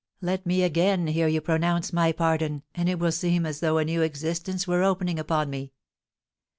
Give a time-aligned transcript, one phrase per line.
[0.19, 3.85] "Let me again hear you pronounce my pardon, and it will seem as though a
[3.85, 5.73] new existence were opening upon me."